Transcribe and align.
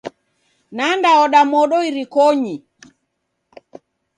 Nandaoda 0.75 1.41
modo 1.51 1.77
irikonyi. 1.89 2.55